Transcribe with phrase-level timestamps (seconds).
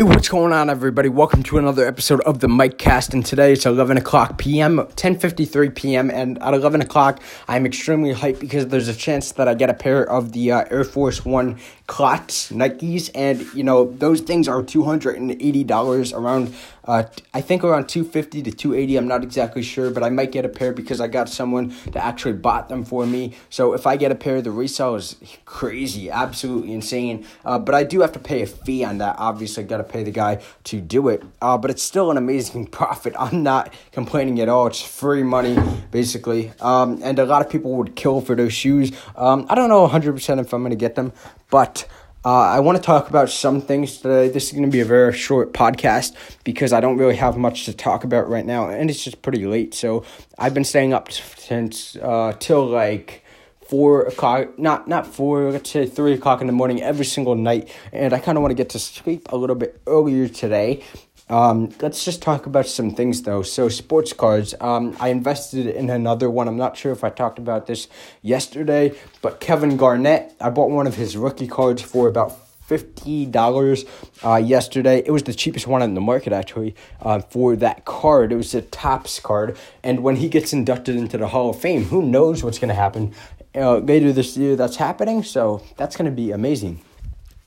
[0.00, 1.10] Hey, what's going on, everybody?
[1.10, 5.74] Welcome to another episode of the Mike Cast, and today it's 11 o'clock p.m., 10.53
[5.74, 9.68] p.m., and at 11 o'clock, I'm extremely hyped because there's a chance that I get
[9.68, 14.48] a pair of the uh, Air Force One Clots Nikes, and, you know, those things
[14.48, 16.54] are $280 around,
[16.84, 17.02] uh,
[17.34, 20.48] I think around 250 to 280 I'm not exactly sure, but I might get a
[20.48, 24.10] pair because I got someone that actually bought them for me, so if I get
[24.10, 28.40] a pair, the resale is crazy, absolutely insane, uh, but I do have to pay
[28.40, 31.22] a fee on that, obviously, got to pay the guy to do it.
[31.42, 33.14] Uh, but it's still an amazing profit.
[33.18, 34.66] I'm not complaining at all.
[34.66, 35.58] It's free money,
[35.90, 36.52] basically.
[36.60, 38.92] Um, and a lot of people would kill for those shoes.
[39.16, 41.12] Um, I don't know 100% if I'm going to get them,
[41.50, 41.86] but.
[42.22, 44.28] Uh, I want to talk about some things today.
[44.28, 46.14] This is going to be a very short podcast
[46.44, 49.46] because I don't really have much to talk about right now, and it's just pretty
[49.46, 49.72] late.
[49.72, 50.04] So
[50.38, 53.24] I've been staying up since uh, till like
[53.70, 58.12] four o'clock, not not four, let's three o'clock in the morning every single night, and
[58.12, 60.82] I kind of want to get to sleep a little bit earlier today.
[61.28, 63.42] Um, let's just talk about some things though.
[63.42, 64.52] So sports cards.
[64.60, 66.48] Um, I invested in another one.
[66.48, 67.86] I'm not sure if I talked about this
[68.20, 70.34] yesterday, but Kevin Garnett.
[70.40, 73.84] I bought one of his rookie cards for about fifty dollars
[74.24, 75.02] uh, yesterday.
[75.06, 78.32] It was the cheapest one on the market actually uh, for that card.
[78.32, 81.84] It was a Topps card, and when he gets inducted into the Hall of Fame,
[81.84, 83.14] who knows what's going to happen?
[83.54, 85.22] Uh, later this year that's happening.
[85.22, 86.82] So that's going to be amazing.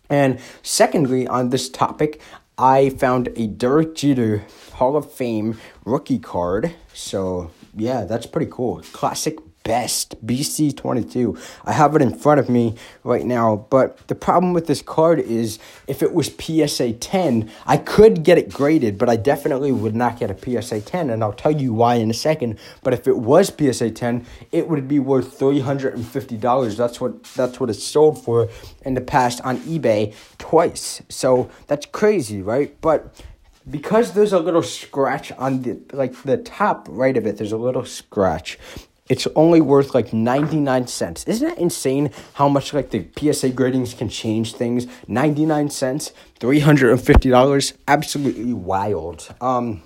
[0.10, 2.22] And secondly, on this topic,
[2.58, 6.76] I found a Derek Jeter Hall of Fame rookie card.
[6.94, 8.82] So yeah, that's pretty cool.
[8.92, 11.40] Classic best BC22.
[11.66, 15.20] I have it in front of me right now, but the problem with this card
[15.20, 19.96] is if it was PSA 10, I could get it graded, but I definitely would
[19.96, 22.60] not get a PSA 10, and I'll tell you why in a second.
[22.84, 26.78] But if it was PSA 10, it would be worth $350.
[26.78, 28.50] That's what that's what it's sold for
[28.84, 31.02] in the past on eBay twice.
[31.10, 32.76] So that's crazy, right?
[32.82, 33.24] But
[33.70, 37.58] because there's a little scratch on the like the top right of it there's a
[37.58, 38.60] little scratch
[39.10, 41.24] it's only worth like 99 cents.
[41.26, 44.88] Isn't that insane how much like the PSA gradings can change things?
[45.08, 49.34] 99 cents, $350, absolutely wild.
[49.42, 49.82] Um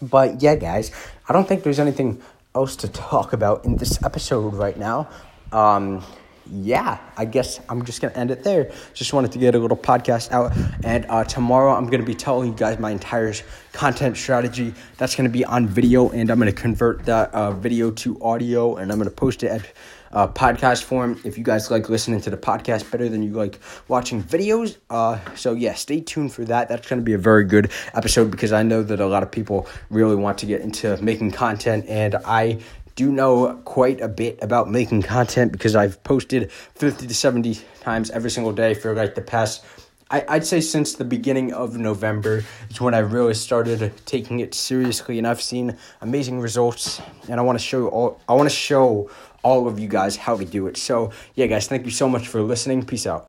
[0.00, 0.92] but yeah, guys,
[1.28, 2.20] I don't think there's anything
[2.54, 5.08] else to talk about in this episode right now.
[5.52, 6.04] Um
[6.50, 8.70] yeah, I guess I'm just gonna end it there.
[8.94, 10.52] Just wanted to get a little podcast out,
[10.84, 13.34] and uh, tomorrow I'm gonna be telling you guys my entire
[13.72, 14.74] content strategy.
[14.96, 18.92] That's gonna be on video, and I'm gonna convert that uh, video to audio, and
[18.92, 19.72] I'm gonna post it at
[20.12, 21.20] uh, podcast form.
[21.24, 23.58] If you guys like listening to the podcast better than you like
[23.88, 26.68] watching videos, uh, so yeah, stay tuned for that.
[26.68, 29.66] That's gonna be a very good episode because I know that a lot of people
[29.90, 32.60] really want to get into making content, and I
[32.96, 38.10] do know quite a bit about making content because I've posted 50 to 70 times
[38.10, 39.64] every single day for like the past
[40.08, 44.54] I, I'd say since the beginning of November is when I really started taking it
[44.54, 48.54] seriously and I've seen amazing results and I want to show all I want to
[48.54, 49.10] show
[49.42, 50.76] all of you guys how to do it.
[50.76, 52.84] So yeah guys, thank you so much for listening.
[52.84, 53.24] Peace out.